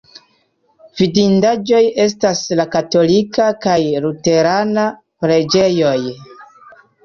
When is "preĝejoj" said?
5.23-5.97